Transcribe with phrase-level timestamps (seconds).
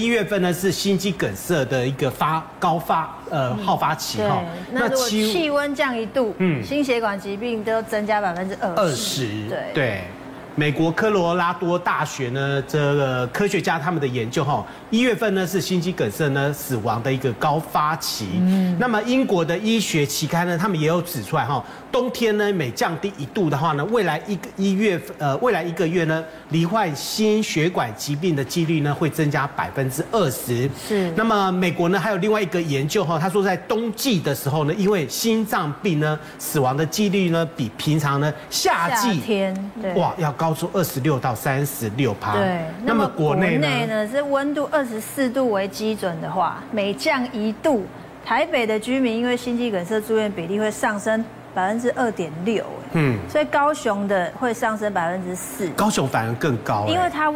[0.00, 4.42] 一月份呢是心肌梗塞的一个发高发呃好发期哈。
[4.72, 9.26] 那如果气温降一度，嗯，心血管疾病都增加百分之二十。
[9.48, 10.00] 对对。
[10.56, 18.26] 美国科罗拉多大学呢，这个科学家他们的研究哈，一月份呢是心肌梗塞呢死亡的一个高发期。
[18.34, 30.68] 嗯，那么英国的医学期刊呢，他们也有指出来哈，冬天呢每降低一度的话呢，未来一个一月呃未来一个月呢，罹患心血管疾病的几率呢会增加百分之二十。
[30.88, 31.12] 是。
[31.14, 40.34] 那么美国呢还有另外一个研究哈，他说在冬季的时候呢，因为心脏病呢死亡的几率呢比平常呢夏季夏天对哇要。
[40.40, 42.32] 高出二十六到三十六趴。
[42.34, 47.84] 对，那么国内呢是温度二十四度为基准的话，每降一度，
[48.24, 51.22] 台北的居民因为心肌梗塞住院比例会上升
[51.54, 52.64] 百分之二点六。
[52.92, 55.68] 嗯，所以高雄的会上升百分之四。
[55.70, 57.32] 高雄反而更高，因为它。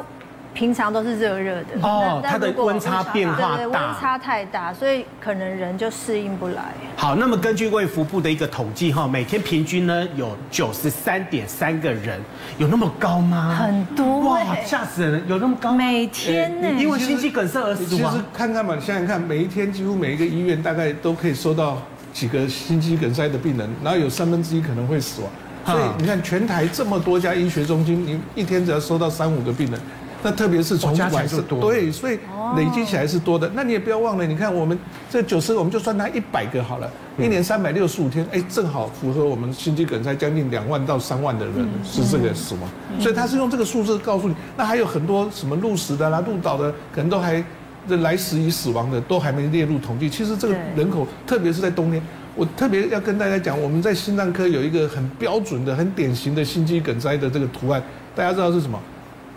[0.55, 6.62] 平常都是热热的哦，它的温差变化大，温差太大，所以可能人就适应不来。
[6.97, 12.21] 好，那么根据卫福部的一个统计哈，每天平均呢有九十三点三个人，
[12.56, 13.56] 有那么高吗？
[13.59, 15.25] 很多哇，吓死人！
[15.27, 15.73] 有那么高？
[15.73, 16.69] 每天呢？
[16.81, 18.12] 因为心肌梗塞而死亡。
[18.12, 21.83] 其实看看嘛，想想看，每一天几乎每一个医院大概都可以收到
[22.15, 25.31] 几个心肌梗塞的病人，然后有三分之一可能会死亡。
[25.67, 29.81] 所以你看，全台这么多家医学中心，你一天只要收到三五个病人。
[30.23, 32.19] 那特别是从晚上对，所以
[32.56, 33.51] 累积起来是多的。
[33.55, 34.79] 那你也不要忘了，你看我们
[35.11, 42.62] 这九十个，我们就算它一百个好了，一年三百六十五天，哎，正好符合我们心肌梗塞将近两万到三万的人是这个死亡。
[42.99, 47.45] 所以他是用这个数字告诉你，那还有很多什么路死的啦、路倒的，可能都还
[47.89, 50.09] 这来时已死亡的都还没列入统计。
[50.09, 52.03] 其实这个人口，特别是在冬天，
[52.35, 57.83] 我特别要跟大家讲，我们在心脏科有一个很标准的、很典型的心肌梗塞的这个图案，
[58.15, 58.79] 大家知道是什么？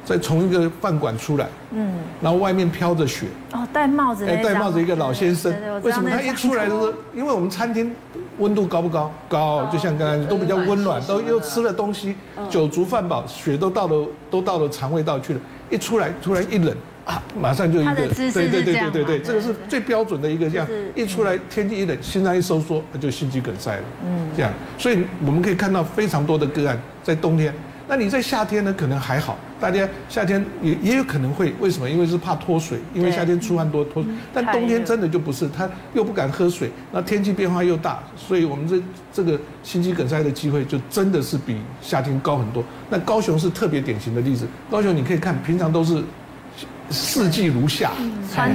[0.05, 6.93] 再从一个饭馆出来，嗯，然后外面飘着雪，哦，戴帽子，哎，戴帽子一个老先生，为什么他一出来 就是？
[7.13, 7.93] 因为我们餐厅
[8.37, 9.11] 温度高不高？
[9.27, 12.15] 高，就像刚才都比较温暖，都又吃了东西，
[12.49, 16.73] 酒足饭饱，雪都到了都到了肠胃道去了，一出来突然一冷
[17.07, 27.53] 啊，马上就一个，对对对对对对，这个是最标准的一个这样，一出来天气一冷，心脏一收缩，那就心肌梗塞了，嗯，这样，所以我们可以看到非常多的个案在冬天。
[27.89, 28.75] 那你在夏天呢？
[28.77, 31.89] 可能还好，大家夏天也也有可能会，为什么？
[31.89, 34.11] 因为是怕脱水，因为夏天出汗多脱水。
[34.33, 38.75] 但冬天真的就不是，他又不敢喝水，那天气变化又大，所以我们这
[39.13, 42.61] 这个心肌梗塞的机会就真的是比夏天高很多。
[42.89, 46.03] 那高雄是特别典型的例子，高雄你可以看，平常都是
[46.89, 47.91] 四季如夏，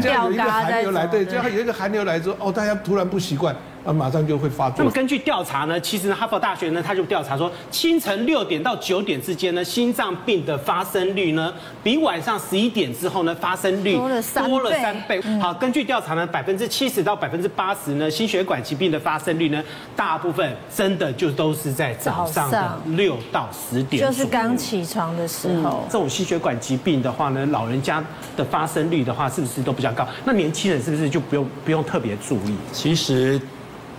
[0.00, 3.54] 只要有一个寒流来，对，最后有一个寒流来之后，哦，大家突然不习惯。
[3.84, 4.76] 那马上就会发作。
[4.78, 14.50] 那么根据调查呢，其实呢，哈佛大学呢，他就调查说，清晨六点到九点之间呢，心脏病的发生率呢，比晚上十一点之后呢，发生率多了三倍。
[14.50, 15.20] 多了三倍。
[15.40, 19.62] 好，根据调查呢，百分之七十到百分之八十呢，心血管疾病的发生率呢，
[19.96, 25.84] 大部分真的就都是在早上的六到十点，就是刚起床的时候。
[25.90, 28.02] 这种心血管疾病的话呢，老人家
[28.36, 30.06] 的发生率的话，是不是都比较高？
[30.24, 32.54] 那年轻人是不是就不用不用特别注意？
[32.72, 33.40] 其实。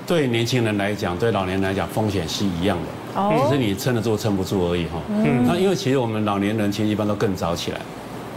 [0.06, 5.02] 对年轻人来讲，对老年人来讲，风险是一样的，只是你撑得住撑不住而已哈。
[5.09, 5.46] 嗯。
[5.47, 7.80] 那因为其实我们老年人其实一般都更早起来，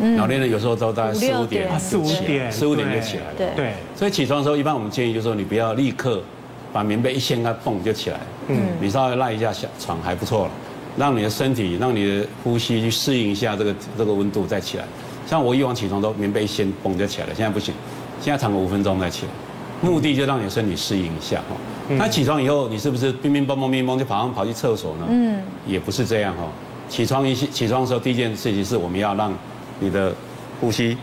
[0.00, 0.16] 嗯。
[0.16, 3.54] 老年人有时候都大概四五点，四五点，四五点就起来了。
[3.56, 3.72] 对。
[3.96, 6.22] 所以起床的时候，一般我们建议就是说，你不要立刻
[6.72, 8.20] 把棉被一掀开，蹦就起来。
[8.48, 8.56] 嗯。
[8.80, 10.50] 你稍微赖一下小床还不错了，
[10.96, 14.84] 让你的身体，让你的呼吸去适应一下这个这个温度再起来。
[15.26, 17.74] 像我以往起床都棉被一掀，蹦就起来了，现在不行，
[18.20, 19.32] 现在躺个五分钟再起来。
[19.86, 21.56] 目的就让你的身体适应一下哈。
[21.96, 25.06] 那起床以后，你是不是乒乒乓乓、乒乓就跑上跑去厕所呢？
[25.08, 26.42] 嗯，也不是这样哈。
[26.88, 29.32] 起床一起床的时候，第一件事情是我们要让
[29.78, 30.12] 你的
[30.60, 30.98] 呼吸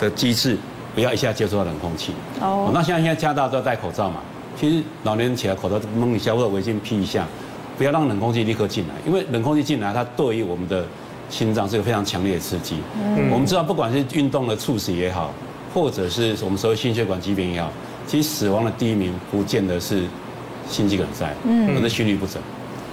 [0.00, 0.56] 的机制
[0.94, 2.12] 不要一下接触到冷空气。
[2.40, 2.70] 哦。
[2.72, 4.16] 那现在现在加大都要戴口罩嘛。
[4.56, 7.26] 其实老年人起来口罩蒙一下或者围巾披一下，
[7.76, 10.84] 不要让冷空气立刻进来，因为冷空气进来，它对于我们的
[11.28, 12.76] 心脏是个非常强烈的刺激。
[12.96, 13.30] 嗯。
[13.30, 15.30] 我们知道，不管是运动的猝死也好。
[15.72, 17.70] 或者是我们说心血管疾病也好，
[18.06, 20.04] 其实死亡的第一名不见得是
[20.68, 22.42] 心肌梗塞，嗯，而是心律不整。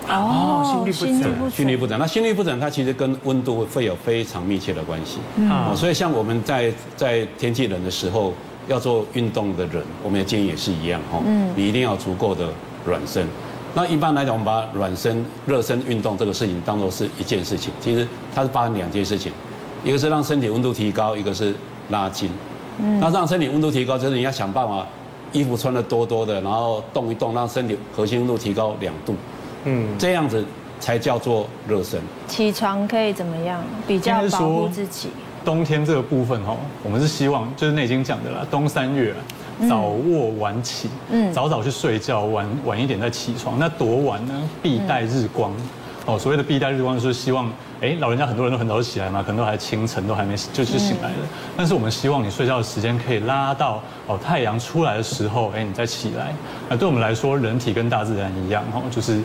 [0.07, 1.99] 哦，心律不整，心律不整。
[1.99, 5.19] 那心律不整，它其实跟温度会有非常密切的关系。
[5.35, 8.33] 嗯，所以像我们在在天气冷的时候
[8.67, 11.21] 要做运动的人，我们的建议也是一样哈。
[11.27, 12.49] 嗯，你一定要足够的
[12.85, 13.27] 暖身。
[13.75, 19.31] 那一般来讲，我们把暖身、热身运动这个事情当做是一件事情，其实它是发生两件事情，
[19.83, 21.53] 一个是让身体温度提高，一个是
[21.89, 22.31] 拉筋。
[22.99, 24.85] 那让身体温度提高，就是你要想办法，
[25.31, 29.15] 衣服穿的多多的，然后动一动，让身体核心温度提高两度，
[29.65, 30.43] 嗯，这样子
[30.79, 31.99] 才叫做热身。
[32.27, 33.61] 起床可以怎么样？
[33.87, 35.09] 比较保护自己。
[35.45, 39.13] 冬天这个部分哈，我们是希望就是那已经讲的啦，冬三月
[39.69, 43.57] 早卧晚起，嗯，早早去睡觉，晚晚一点再起床。
[43.57, 44.49] 那多晚呢？
[44.61, 45.51] 必带日光。
[46.09, 47.51] 哦，所谓的避灾日光就是希望，
[47.81, 51.17] 哎，老人家很多人都很早就起来嘛，可能都还清晨都还没就是醒来了。
[51.55, 56.33] 但是我们希望你睡觉的时间可以拉到哦太阳出来的时候，哎，你再起来。
[56.67, 59.21] 那对我们来说，人体跟大自然一样，哦，就是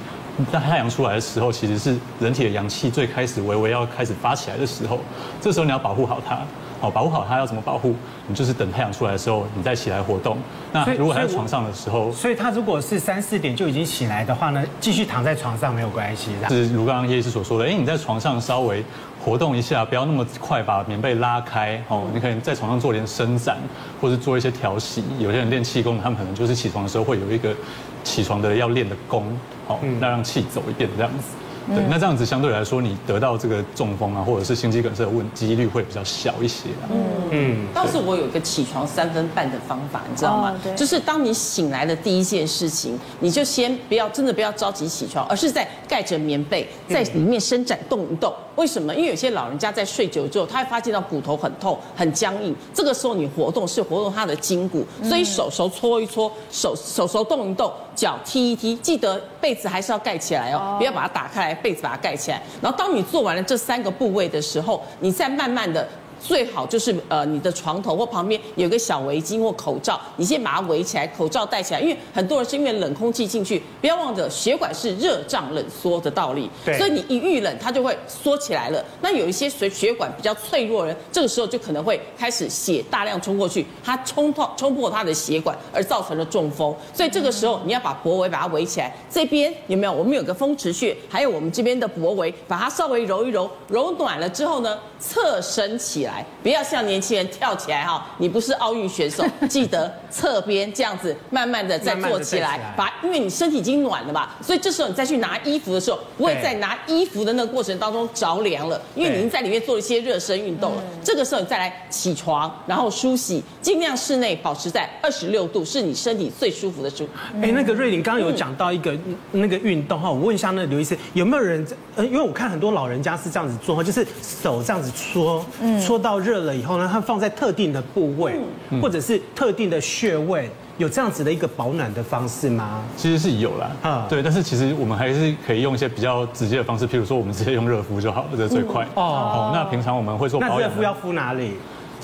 [0.52, 5.00] 在太阳出来的时候，其实是人体的阳气最开始微微要开始发起来的时候，
[5.40, 6.38] 这时候你要保护好它。
[6.84, 7.94] 哦，保护好它要怎么保护？
[8.26, 10.36] 你就是等太阳出来的时候，你再起来活动。
[10.72, 16.30] 那如果还在床上的时候，所以他如果是三四点就已经起来的话呢，继续躺在床上没有关系。
[16.48, 18.84] 是如刚刚叶医师所说的，哎，你在床上稍微
[19.24, 21.82] 活动一下，不要那么快把棉被拉开。
[21.88, 23.56] 哦，你可以在床上做点伸展，
[24.00, 25.02] 或者做一些调息。
[25.18, 27.54] 有些人练气功，他们可能就是起床的时候会有一个
[28.02, 29.24] 起床的要练的功，
[29.68, 31.28] 哦，那让气走一遍这样子。
[31.68, 36.64] 对，那这样子相对来说，你得到这个中风啊，或者是心肌梗塞的问几率会比较小一些。
[36.90, 37.66] 嗯嗯。
[37.72, 40.54] 倒是我有一个起床三分半的方法，你知道吗？
[40.62, 40.74] 对。
[40.74, 48.32] 就是当你醒来的第一件事情，你就先不要真的不要着急起床，而是在盖着棉被，在里面伸展动一动。
[48.56, 48.94] 为什么？
[48.94, 52.54] 因为有些老人家在睡久之后，他会发现到骨头很痛、很僵硬。
[52.72, 61.54] 这个时候你活动是活动他的筋骨，所以手手搓一搓，手手手动一动，脚踢一踢，记得被子还是要盖起来哦，不要把它打开来。
[61.54, 65.86] 被子把它盖起来，然后当你做完了这三个部位的时候，你再慢慢的。
[66.24, 78.82] 最好就是呃，你的床头或旁边有个小围巾或口罩，你先把它围起来，口罩戴起来，因为很多人是因为冷空气进去，不要忘了血管是热胀冷缩的道理，对，所以你一遇冷，它就会缩起来了。
[79.02, 86.74] 那有一些血血管比较脆弱的人，这个时候就可能会开始血大量冲过去，它冲破冲破它的血管，而造成了中风。
[86.94, 89.92] 所以这个时候你要把脖围把它围起来，这边有没有？
[89.92, 96.13] 我们有个风池穴，还有我们这边的脖围，把它稍微揉一揉，揉暖了之后呢，侧身起来。
[96.42, 110.82] 不要像年轻人跳起来哈，你不是奥运选手， 记得侧边这样子慢慢的再坐起来，把，因为你身体已经暖了嘛，所以这时候你再去拿衣服的时候，不会在拿衣服的那个过程当中着凉了，因为你已经在里面做一些热身运动了。
[111.02, 117.12] 这个时候你再来起床，然后梳洗，尽量室内保持在二十六度，是你身体最舒服的舒服。
[117.42, 118.96] 哎，那个瑞玲刚刚有讲到一个
[119.32, 121.66] 那个运动哈，我问一下那个刘医师，有没有人？
[121.96, 125.44] 呃，因为我看很多老人家是这样子做哈，就是手这样子搓，
[125.80, 128.34] 搓到热了以后呢，它放在特定的部位，
[128.82, 132.82] 或者是特定的穴位，有这样子的一个保暖的方式吗？
[132.94, 138.86] 其实是有啦，啊，对，但是其实我们还是可以用一些比较直接的方式，譬如说我们直接用热敷就好了，这最快。
[138.96, 141.52] 哦，那平常我们会说保养，那热敷要敷哪里？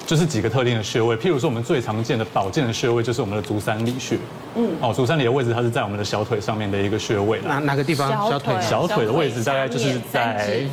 [0.06, 4.16] 就是几个特定的穴位，譬如说我们最常见的保健的穴位就是我们的足三里穴。
[4.56, 7.38] 嗯，哦，足三里的位置它是在我们的小腿上面的一个穴位。
[7.42, 8.10] 哪哪个地方？
[8.28, 8.54] 小腿。
[8.60, 10.64] 小腿的位置大概就是在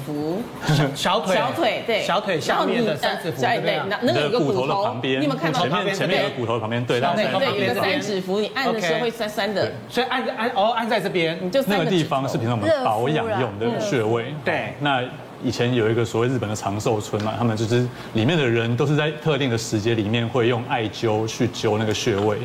[0.95, 1.35] 小腿。
[1.35, 2.01] 小腿对。
[2.01, 3.39] 小腿下面的三指腹。
[3.39, 5.21] 对，那那个骨头的旁边。
[5.21, 6.83] 你有没有看到前面前面有个骨头的旁边？
[6.83, 9.71] 对，对对，有个三指腹，你按的时候会酸酸的。
[9.88, 14.33] 所以按按哦，按在这边，你就那个地方是平常我们保养用的穴位。
[14.44, 15.03] 对，那。
[15.44, 22.38] 以前有一个所谓日本的长寿村嘛，他们就是里面的人都是在特定的时间里面会用艾灸去灸那个穴位，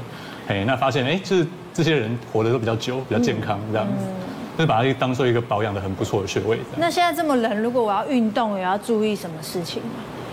[0.48, 4.04] 哎，那发现哎，就是这些人活得都比较久，比较健康这样子，
[4.58, 6.58] 就把它当做一个保养的很不错的穴位。
[6.76, 9.88] 那现在这么冷，如果我要运动，也要注意什么事情吗？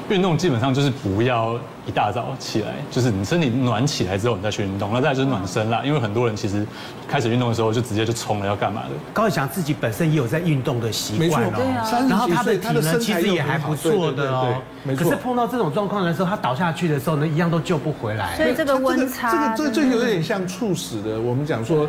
[0.10, 4.90] 运动基本上就是不要一大早起来，就是你身体暖起来之后，你再去运动。
[4.94, 6.66] 那再来就是暖身啦，因为很多人其实
[7.08, 8.90] 开始运动的时候就直接就冲了，要干嘛的？
[9.14, 14.62] 高以翔自己本身也有在运动的习惯哦，然后他的体能其实也还不错的哦。
[14.98, 18.36] 可是碰到这种状况的时候，他倒下去的时候呢，一样都救不回来。
[18.36, 21.20] 所以这个温差，这个这这有点像猝死的。
[21.20, 21.88] 我们讲说，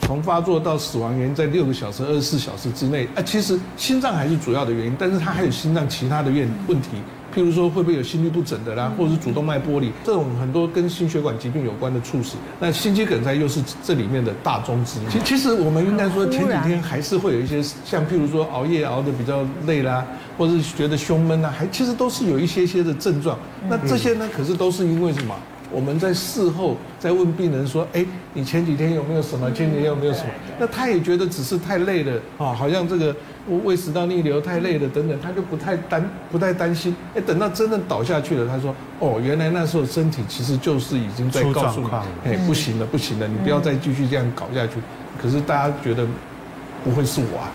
[0.00, 3.06] 从发作到死亡原因在六个小时、二十四小时之内。
[3.14, 6.88] 啊，其实心脏还是主要的原因，但是他还有心脏其他的原问题。
[7.34, 12.36] 譬如说，会不会有心律不整的啦，或者是主动脉剥离这种很多跟心血管疾病有关的猝死？
[12.58, 15.08] 那心肌梗塞又是这里面的大宗之一。
[15.10, 20.04] 其其实我们应该说，前几天还是会有一些像譬如说熬夜熬得比较累啦，
[20.36, 23.38] 或者是觉得胸闷啊，还其实都是有一些些的症状。
[23.68, 25.34] 那这些呢，可是都是因为什么？
[25.72, 29.50] 我们在事后在问病人说：“哎，你前几天有没有什么？
[29.52, 33.14] 前几天有没有什么？”那他也觉得只是太累了啊，好像这个
[33.64, 36.94] 胃食道逆流太累了等等，他就不太担不太担心。
[37.14, 41.88] 哎，等到真的倒下去了，他说：“哦，原来那时候身体其实就是已经在告诉你，
[42.32, 44.74] 哎，不行了，不行了，你不要再继续这样搞下去。”
[45.20, 46.06] 可是大家觉得
[46.82, 47.50] 不会是我啊，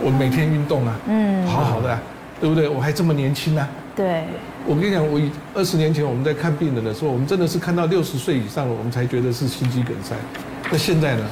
[0.00, 2.02] 我每天运动啊，嗯，好好的啊，
[2.40, 2.68] 对不对？
[2.68, 3.68] 我还这么年轻呢。
[3.94, 4.24] 对。
[4.66, 10.14] 我跟你讲，我以二十年前我们在看病人的时候，我们真的是看到六十岁以上了，我们才觉得是心肌梗塞。
[10.70, 11.22] 那现在呢，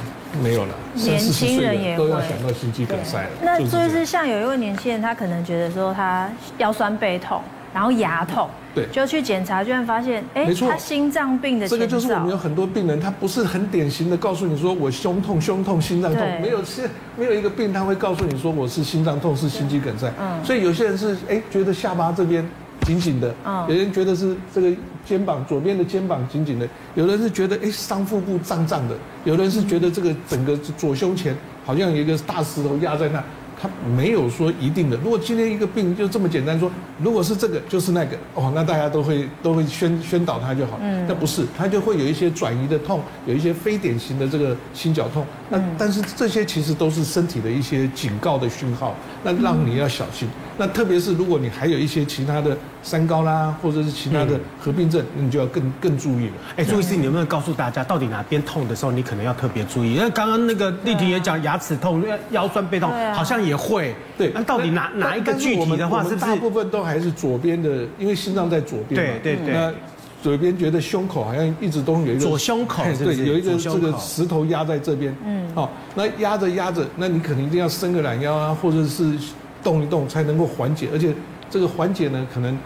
[0.43, 3.29] 没有了，年轻人也都要想到心肌梗塞了。
[3.41, 7.41] 那所以是像有一位年轻人，他可能觉得说他腰酸背痛，
[7.73, 11.67] 然后牙痛，对，就去检查，居然发现，哎，他心脏病的。
[11.67, 16.87] 这个就是我们有很多病人，他不是很典型的告诉你说我胸痛、胸痛、心脏痛，没有是
[17.17, 20.13] 没有一个病他会告诉你说我是心脏痛、是心肌梗塞。
[20.21, 22.47] 嗯，所以有些人是哎觉得下巴这边
[22.83, 24.71] 紧紧的，嗯，有人觉得是这个
[25.05, 31.35] 肩膀左边的肩膀紧紧的，有人是觉得哎上腹部胀胀的，有人是觉得这个整个左胸前
[31.65, 33.23] 好像有一个大石头压在那。
[33.61, 34.97] 他没有说一定的。
[34.97, 36.69] 如果今天一个病就这么简单说，
[37.01, 40.77] 如果是这个就是那个哦，那大家都会都会宣宣导他就好。
[40.81, 45.25] 嗯，那不是，他就会有一些转移的痛，有一些非典型的这个心绞痛。
[45.49, 50.27] 那但是这些其实都是身体的一些警告的讯号，那让你要小心。
[50.57, 56.33] 那特别是如果你还有一些其他的三高啦，或者是其他的合并症，那你就要更更注意了。
[56.57, 59.95] 哎，朱医师，你有没有告诉大家，到底哪边痛的时候，你可能要特别注意？
[59.95, 63.95] 因为刚刚那个丽婷也讲牙齿痛、腰酸背痛，好像也会。
[64.17, 67.85] 对，那到底哪哪一个具体的话，是不是大部分都还是左边的？
[67.97, 69.19] 因为心脏在左边。
[69.21, 69.53] 对对对。
[69.53, 69.73] 那
[70.21, 75.15] 左边觉得胸口好像一直都有一个左胸口， 对，有一个这个石头压在这边。
[75.25, 75.51] 嗯。
[75.55, 79.17] 哦，那压着压着，那你可能一定要伸个懒腰啊，或者是。
[79.63, 81.13] 动一动才能够缓解，而且
[81.49, 82.57] 这个缓解呢，可能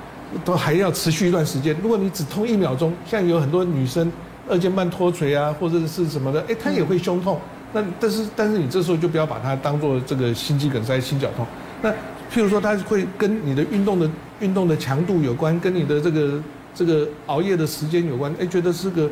[0.44, 1.75] 都还要持续一段时间。
[1.82, 4.12] 如果你只痛一秒钟，像有很多女生
[4.50, 7.39] 二尖瓣脱垂啊，或者是什么的，哎，她也会胸痛。
[7.74, 11.46] 那但是但是你这时候就不要把它当做这个心肌梗塞、心绞痛。
[11.82, 11.92] 那
[12.32, 16.42] 譬如说，它会跟你的运动的运动的强度有关，跟你的这个
[16.74, 18.34] 这个熬夜的时间有关。
[18.39, 19.10] 哎，觉得是个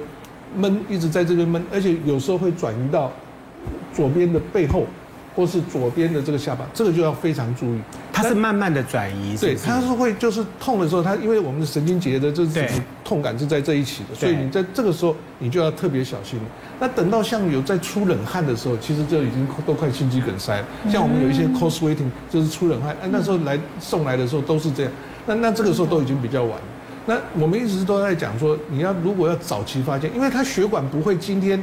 [0.55, 3.11] 闷，一直在这边闷，而且有时候会转移到
[3.93, 4.85] 左边的背后。
[5.35, 7.79] 或是左边的这个下巴，这个就要非常注意。
[8.13, 12.63] 它是慢慢的转移，对，它是会就是痛的时候，它因为我们的神经节的这种
[13.03, 16.45] 痛感是在这一起的，所以你在这个时候你就要特别小心了。
[16.79, 20.65] 那等到像有在出冷汗的时候，其实就已经都快心肌梗塞了。
[20.89, 24.91] 像我们有一些 cold sweating，就是出冷汗，哎，那时候来送来的时候都是这样。
[25.25, 26.65] 那那这个时候都已经比较晚了。
[27.05, 31.61] 那我们一直都在讲说，你要如果要早期发现，因为它血管不会今天。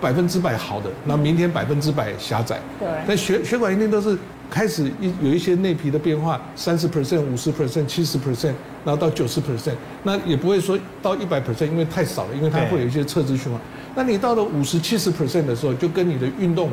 [0.00, 2.60] 百分之百好的，那明天百分之百狭窄。
[2.78, 2.88] 对。
[3.06, 4.16] 但血血管一定都是
[4.50, 9.74] 开始一有一些内皮的变化，三十 percent、五十 percent、七十 percent，然后到九十 percent，
[10.04, 13.60] 那也不会说到一百 percent，因为太少了，因为它会有一些侧支循环。
[13.94, 16.70] 那你到了五十、七十 percent 的时候，就跟你的运动、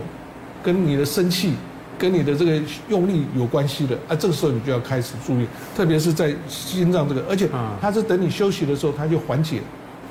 [0.64, 1.54] 跟你的生气、
[1.98, 4.16] 跟你的这个用力有关系的啊。
[4.16, 7.50] 这个时候你就要开始注意，特别是在心脏这个，而且
[7.82, 9.60] 它是等你休息的时候，它就缓解。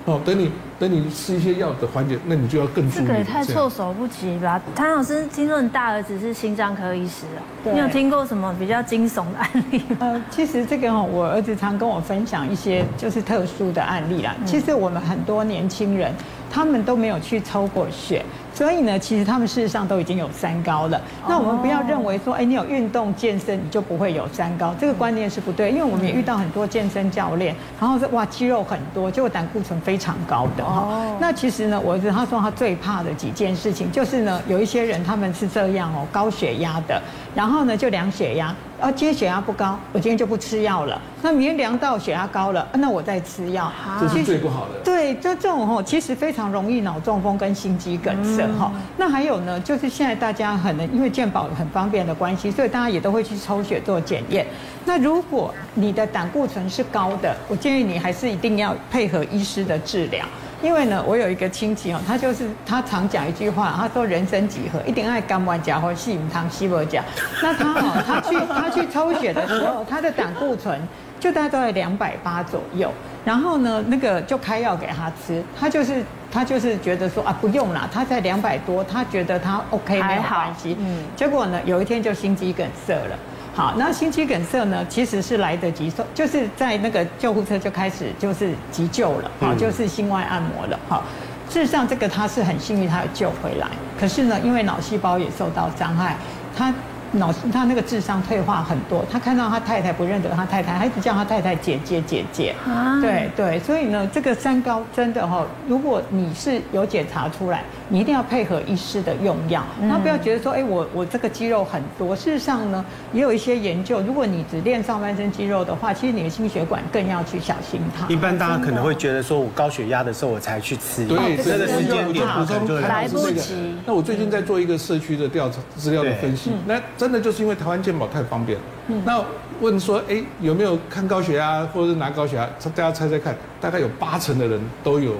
[0.06, 3.06] 哦，等你等你吃一些药的缓解，那你就要更注意。
[3.06, 4.60] 这个也太措手不及吧？
[4.74, 7.24] 谭老师，听说你大儿子是心脏科医师
[7.64, 9.96] 哦，你有听过什么比较惊悚的案例吗？
[10.00, 14.36] 呃，其实这个哈，我儿子常跟我分享一些就是特殊的案例啦。
[14.44, 16.12] 其实我们很多年轻人，
[16.50, 18.22] 他们都没有去抽过血。
[18.54, 21.00] 所以呢，其实他们事实上都已经有三高了。
[21.26, 25.70] 那我们不要认为说，哎，你有运动健身，你就不会有三高，这个观念是不对。
[25.70, 30.88] 因为我们也遇到很多健身教练，然后说哇肌肉很多，结果胆固醇非常高的哈。
[31.18, 37.02] 那其实呢，我儿子他说他最怕的几件事情，就是呢，有一些人他们是这样哦，高血压的，
[37.34, 38.54] 然后呢就量血压。
[38.80, 41.00] 啊，今天血压不高，我今天就不吃药了。
[41.22, 43.72] 那明天量到血压高了，那我再吃药。
[44.00, 44.80] 这是最不好的。
[44.84, 48.70] 对，这这种哦，其实非常容易脑中风跟心肌梗塞哈。
[48.74, 54.46] 嗯、那还有呢，就是现在大家很因为健保很方便的关系，所以大家也都会去抽血做检验。
[54.84, 60.24] 那如果你的胆固醇是高的，我建议你还是一定要配合医师的治疗。
[60.62, 67.02] 因为呢，我有一个亲戚哦，他就是他常讲一句话，他说人生几何，一定爱甘愿吃或细米汤西伯甲。
[67.42, 70.80] 那他哦，他去他去抽血的时候，他的胆固醇
[71.20, 72.90] 就大概都在两百八左右。
[73.24, 80.76] 然后呢，那个就开药给他吃，他就是他就是觉得说啊不用啦，他才两百多，他觉得他 OK 没有关系。
[80.78, 81.04] 嗯。
[81.16, 83.16] 结果呢，有一天就心肌梗塞了。
[83.54, 91.02] 好，那心肌梗塞呢，其实是来得及，就是在那个救护车就开始就是急救了，好，就是心外按摩了，好。
[91.48, 93.68] 事实上，这个他是很幸运，他有救回来。
[93.98, 96.16] 可是呢，因为脑细胞也受到伤害，
[96.56, 96.72] 他。
[97.14, 102.54] 脑他那个智商退化很多，他看到他太太不认得他太太，他一直叫他太太姐姐姐姐。
[102.66, 112.16] 啊，对对，所以呢，这个三高真的哈，如果你是有检查出来，你一定要配合医师的用药，那不要觉得说，哎，我我这个肌肉很多。
[112.16, 118.06] 事实上呢，也有一些研究，如果你只练上半身肌肉的话，其实你的心血管更要去小心它。
[118.08, 123.74] 一般大家可能会觉得说，我高血压的时候我才去吃药，对，这个时间点补充来不及。
[123.86, 126.80] 那我最近在做一个社区的调查资料的分析，那。
[127.04, 128.64] 真的就是因为台湾健保太方便了。
[129.04, 129.22] 那
[129.60, 132.48] 问说，哎，有没有看高血压，或者是拿高血压？
[132.74, 135.12] 大家猜猜看，大概有八成的人都有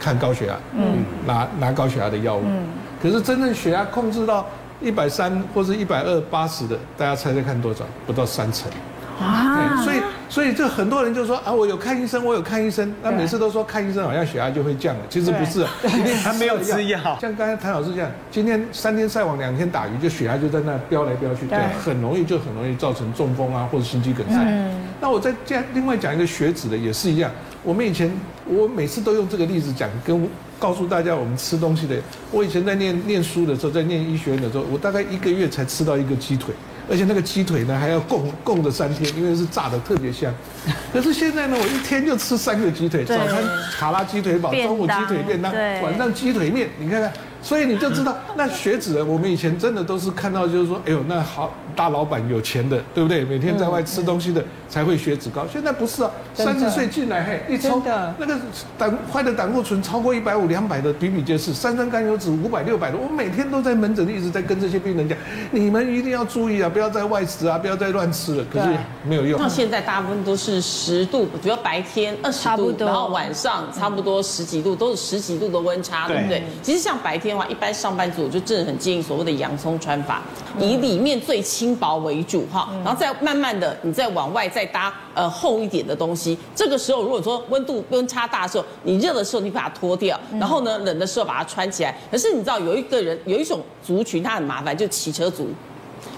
[0.00, 2.44] 看高血压，嗯，拿拿高血压的药物。
[2.46, 2.64] 嗯。
[3.02, 4.46] 可是真正血压控制到
[4.80, 7.84] 一百三或者一百二八十的，大家猜猜看多少？
[8.06, 8.70] 不到三成。
[9.20, 9.84] 啊。
[9.84, 17.00] 所以所以就很多人就说啊，我有看医生，我有看医生，那每次都说看医生好像血压就会降了，其实不是，一定还没有吃药。
[17.20, 24.36] 像刚才谭老师这样，今天三天晒网，两天打鱼，就血压就在那飙来飙去，对，很容易就很容易造成中风啊，或者心肌梗塞。
[24.46, 24.70] 嗯，
[25.00, 27.30] 那我再这样另外讲一个血脂的也是一样，
[27.62, 28.10] 我们以前
[28.46, 31.96] 我每次都用这个例子讲，跟告诉大家我们吃东西的，
[32.30, 36.54] 我以前在念念书的时候，在念医学院的时候，我大概一个月才吃到一个鸡腿。
[36.90, 40.32] 而且那个鸡腿呢，还要供供着三天，因为是炸的特别香。
[40.92, 43.42] 可是现在呢，我一天就吃三个鸡腿，早餐
[43.78, 45.52] 卡拉鸡腿堡，中午鸡腿便当，
[45.82, 47.12] 晚上鸡腿面，你看看。
[47.40, 49.04] 所以你就知道， 那血脂呢？
[49.04, 53.24] 我们以前真的都是看到，就是说，哎呦，那好大老板有钱的，对不对？
[53.24, 55.46] 每天在外吃东西的才会血脂高。
[55.50, 57.80] 现在不是啊，三十岁进来，嘿，一抽
[58.18, 58.36] 那个
[58.76, 62.96] 胆坏的胆固醇超过一百五、两百的比比皆是，三酸甘油酯五百、六百的。
[62.98, 65.16] 我每天都在门诊一直在跟这些病人讲，
[65.52, 68.44] 你们一定要注意啊，不要在外食啊，不要再乱吃了。
[68.52, 68.66] 可是
[69.04, 69.40] 没有用。
[69.40, 76.42] 那现在大部分都是十度，主要白天二十度，然后晚上差不多十几度，都是十几度的温差，对不对？
[76.60, 77.27] 其实像白天。
[77.48, 80.22] 一般上班族就真的很建议所谓的洋葱穿法，
[80.58, 86.38] 以里面最轻薄为主哈，然后再慢慢的你再往外再搭呃厚一点的东西。
[86.54, 91.98] 这个时候如果说温度温差大的时候，你热的时候你把它脱掉，然后呢冷的时候把它穿起来。
[92.10, 95.48] 可是你知道有一个人有一种族群他很麻烦，就骑车族。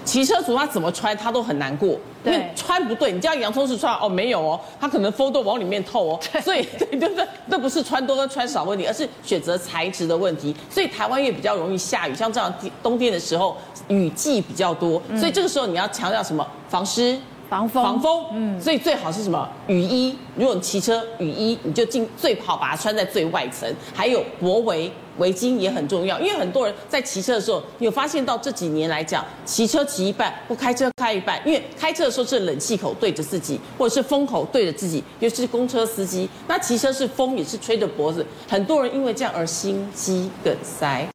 [0.03, 3.11] 骑车族他怎么穿他都很难过，因为穿不对。
[3.11, 6.19] 你叫洋葱式穿哦，没有哦，他可能风都往里面透哦。
[6.43, 10.55] 所以对对 对，那不是穿多跟穿少问题，而是选择材质的问题。
[10.69, 13.55] 所以台湾也比较容易下雨，像这样冬天的时候
[13.87, 16.45] 雨季比较多，所以这个时候你要强调什么？
[16.67, 17.17] 防湿、
[17.51, 18.25] 防风、防风。
[18.31, 19.47] 嗯，所以最好是什么？
[19.67, 20.15] 雨衣。
[20.37, 24.89] 如果你骑车，雨衣你就尽最好把它穿在最外层，还有脖围。
[25.17, 36.29] 围巾也很重要，因为很多人在骑车的时候，你有发现到这几年来讲，骑车骑一半，不开车开一半，因为开车的时候是冷气口对着自己，或者是风口对着自己，尤其是公车司机。
[36.47, 41.05] 那骑车是风也是吹着脖子，很多人因为这样而心肌梗塞。